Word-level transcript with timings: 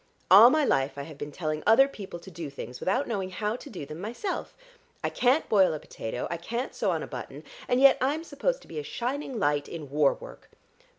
All 0.31 0.49
my 0.49 0.65
life 0.65 0.97
I 0.97 1.03
have 1.03 1.19
been 1.19 1.31
telling 1.31 1.61
other 1.67 1.87
people 1.87 2.17
to 2.21 2.31
do 2.31 2.49
things, 2.49 2.79
without 2.79 3.07
knowing 3.07 3.29
how 3.29 3.55
to 3.57 3.69
do 3.69 3.85
them 3.85 3.99
myself. 4.01 4.57
I 5.03 5.11
can't 5.11 5.47
boil 5.47 5.75
a 5.75 5.79
potato, 5.79 6.25
I 6.31 6.37
can't 6.37 6.73
sew 6.73 6.89
on 6.89 7.03
a 7.03 7.07
button, 7.07 7.43
and 7.67 7.79
yet 7.79 7.99
I'm 8.01 8.23
supposed 8.23 8.63
to 8.63 8.67
be 8.67 8.79
a 8.79 8.83
shining 8.83 9.37
light 9.37 9.69
in 9.69 9.91
war 9.91 10.15
work. 10.15 10.49